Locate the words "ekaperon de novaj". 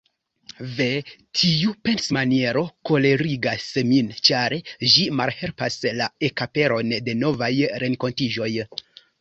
6.31-7.55